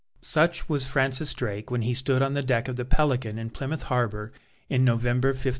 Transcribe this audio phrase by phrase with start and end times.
[0.23, 3.83] Such was Francis Drake when he stood on the deck of the Pelican in Plymouth
[3.83, 4.31] harbour,
[4.67, 5.49] in November, 1577.